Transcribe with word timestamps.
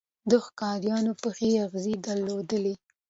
د 0.29 0.31
ښکاریانو 0.45 1.13
پخې 1.21 1.49
خزې 1.71 1.93
یې 1.95 2.01
درلودې. 2.05 2.73